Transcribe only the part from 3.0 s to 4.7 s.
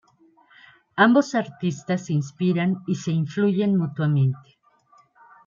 influyen mutuamente.